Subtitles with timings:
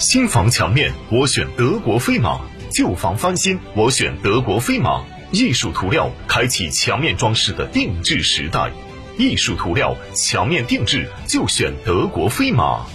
[0.00, 2.40] 新房墙面，我选德国飞马；
[2.72, 5.04] 旧房翻新，我选德国飞马。
[5.30, 8.72] 艺术涂料开启墙面装饰的定制时代，
[9.18, 12.86] 艺术涂料墙面定制就选德国飞马。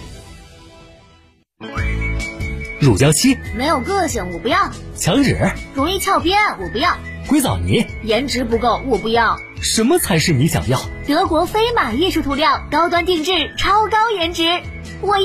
[2.80, 4.58] 乳胶漆没有个性，我不要；
[4.96, 6.96] 墙纸容易翘边，我不要；
[7.28, 9.36] 硅藻泥颜值不够，我不要。
[9.62, 10.82] 什么才是你想要？
[11.06, 14.42] 德国飞马艺术涂料，高端定制，超高颜值，
[15.00, 15.24] 我要。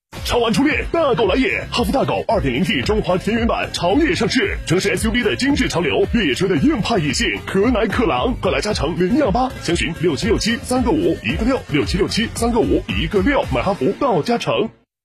[0.23, 1.65] 超玩初恋，大狗来也！
[1.71, 14.69] 哈弗大狗 2.0T 中华田园版潮野上市，城市 SUV 的精致潮流，越野车的硬派野性，可奶可狼，快来加诚零幺八，详询六七六七三个五一个六六七六七三个五一个六，买哈弗到加诚。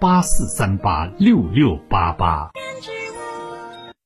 [0.00, 2.50] 八四三八六六八八。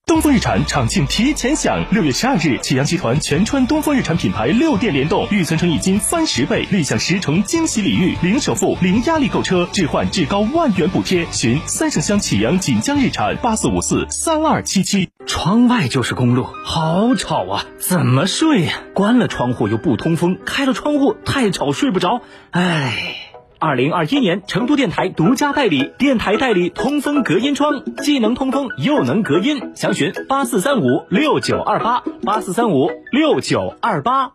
[0.07, 11.27] 东风日产厂庆提前享，六月十二日，启阳集团全川东风日产品牌六店联动，预存成一金翻十倍，立享十重惊喜礼遇，零首付、零压力购车，置换至高万元补贴。
[11.31, 15.11] 寻三圣乡启阳锦江日产八四五四三二七七。
[15.27, 17.65] 窗外就是公路，好吵啊！
[17.79, 18.75] 怎么睡呀？
[18.95, 22.23] 关了窗户又不通风，开了窗户太吵睡不着。
[22.51, 23.32] 唉。
[23.63, 29.71] 二零二一年，成都电台独家代理，电台代理通风隔音窗，既能通风又能隔音。
[29.77, 34.33] 详询八四三五六九二八八四三五六九二八。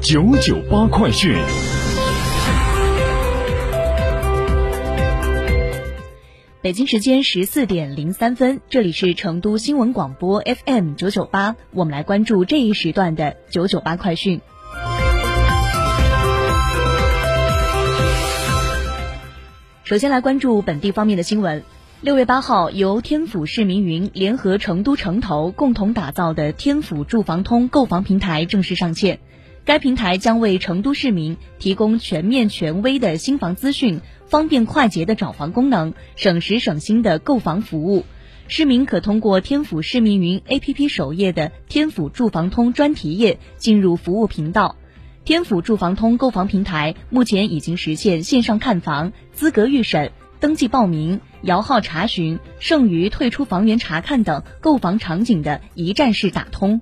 [0.00, 1.36] 九九八快讯。
[6.62, 14.40] 北京时间十四点零三分，这里是成都新闻广播 FM 九九八，我们来关注这一时段的九九八快讯。
[19.90, 21.64] 首先来关注本地方面的新闻。
[22.00, 29.18] 六月八号，由天府市民云联合成都城投共同打造的天府住房通购房平台正式上线。
[29.64, 38.04] 该平台将为成都市民提供全面权威的新房资讯、方便快捷的找房功能、省时省心的购房服务。
[38.46, 44.76] 市民可通过天府市民云 APP 首页的天府住房通专题页进入服务频道。
[45.24, 56.80] 天府住房通购房平台目前已经实现线上看房、资格预审、登记报名、摇号查询、剩余退出房源查看等购房场景的一站式打通。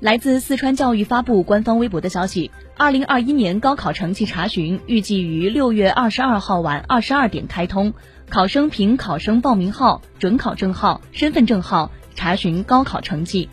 [0.00, 7.92] 来自四川教育发布官方微博的消息，二零二一年高考成绩查询预计于六月二十二号晚二十二点开通。
[8.32, 13.46] 考生凭考生报名号、准考证号、身份证号查询高考成绩。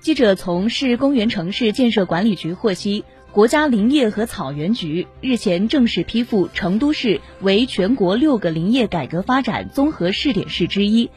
[0.00, 11.10] 记者从市公园城市建设管理局获悉，国家林业和草原局日前正式批复成都市为全国六个林业改革发展综合试点市之一。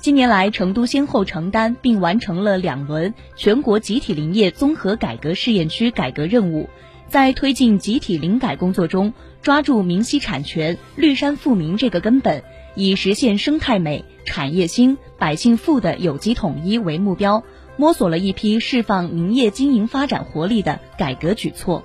[0.00, 6.70] 近年来，成都先后承担并完成了两轮全国集体林业综合改革试验区改革任务，
[7.08, 9.12] 在推进集体林改工作中，
[9.42, 12.44] 抓住明晰产权、绿山富民这个根本，
[12.76, 17.42] 以实现生态美、产业兴、百姓富的有机统一为目标，
[17.76, 21.82] 摸索了一批释放林业经营发展活力的改革举措。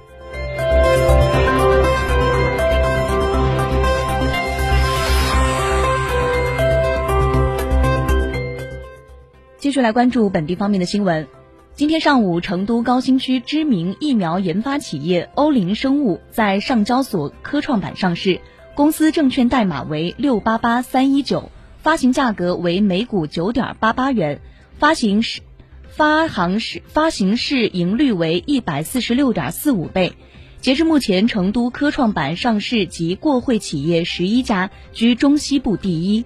[9.63, 11.25] 继续来关注本地方面的新闻。
[11.73, 18.41] 今天上午，成都高新区知名疫苗研发企业欧林生物在上交所科创板上市，
[18.75, 21.49] 公司证券代码为六八八三一九，
[21.81, 24.41] 发行价格为每股九点八八元，
[24.79, 25.39] 发行市
[25.87, 30.11] 发行市发行市盈率为一百四十六点四五倍。
[30.59, 36.25] 截至目前，成都科创板上市及过会企业十一家，居中西部第一。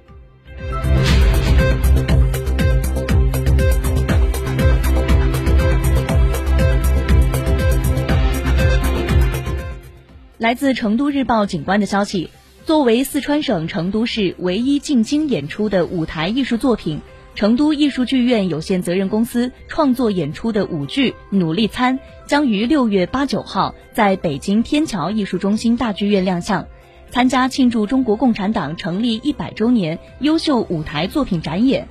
[10.37, 12.29] 来自成都日报警官的消息，
[12.63, 17.01] 作为四川省成都市唯一进京演出的舞台艺术作品，
[17.33, 21.97] 成都艺术剧院有限责任公司创作演出的舞剧《努力餐》
[22.27, 26.67] 将于六月八九号在北京天桥艺术中心大剧院亮相，
[27.09, 31.87] 参加庆祝中国共产党成立一百周年优秀舞台作品展演。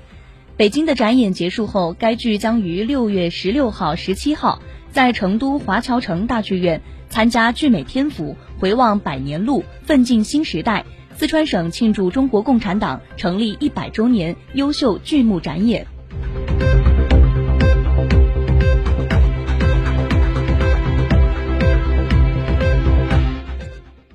[0.56, 6.80] 北京的展演结束后，该剧将于六月十六号、十七号在成都华侨城大剧院。
[7.08, 15.86] 参加聚美天府、回望百年路、奋进新时代、四川省庆祝中国共产党成立一百周年优秀剧目展演。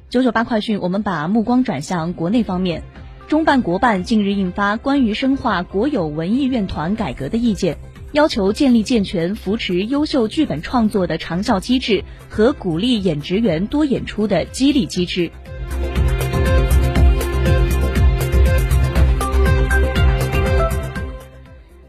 [0.10, 2.84] 九九八快讯，我们把目光转向国内方面，
[3.30, 7.78] 中办国办近日印发关于深化国有文艺院团改革的意见。
[8.14, 15.32] 要求建立健全扶持优秀剧本创作的长效机制和鼓励演职员多演出的激励机制。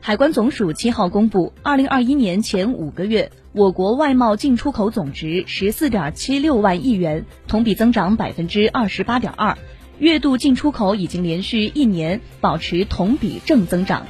[0.01, 9.59] 海关总署七号公布，二零二一年前五个月，我国外贸进出口总值十四点七六万亿元，同比增长百分之二十八点二，
[9.99, 14.07] 月度进出口已经连续一年保持同比正增长。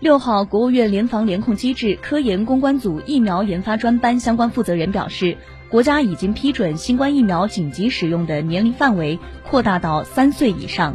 [0.00, 5.36] 六号，国务院联防联控机制科研攻关组疫苗研发专班相关负责人表示，
[5.68, 9.18] 国家已经批准新冠疫苗紧急使用的年龄范围
[9.50, 10.94] 扩大到三岁以上。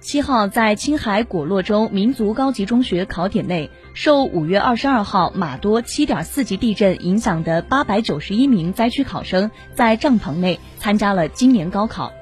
[0.00, 12.12] 七号，在青海果洛州民族高级中学考点内，受五月二十二号马多七点四级地震影响的八百九十一名灾区考生，在帐篷内参加了今年高考。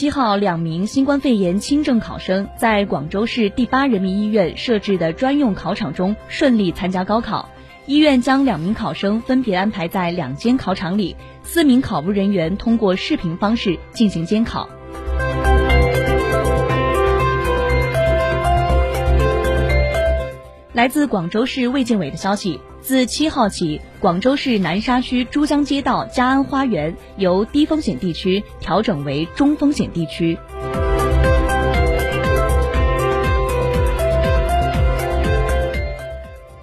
[0.00, 7.50] 七号，两名新冠肺炎轻症考生在广州市第八人民医院设置的专用考场中顺利参加高考。
[7.84, 14.70] 医院将两名考生分别安排在两间考场里，四名考务人员通过视频方式进行监考。
[20.80, 22.58] 来自广州市卫健委的消息。
[22.80, 30.38] 自七号起，广州市南沙区珠江街道嘉安花园由低风险地区调整为中风险地区。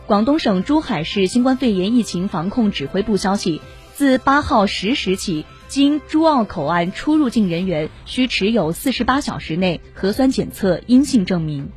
[0.07, 3.61] 广东省珠海市新冠肺炎疫情防控指挥部消息，
[3.93, 11.69] 自八号十时起，经珠澳口岸出入境人员需持有四十八小时内核酸检测阴性证明。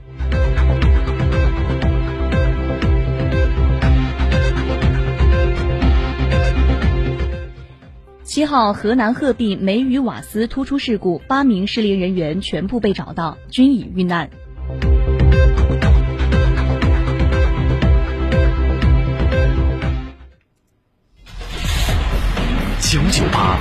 [8.31, 14.31] 七号，河南鹤壁煤与瓦斯突出事故，八名失联人员全部被找到，均已遇难。
[22.81, 23.59] 九九八。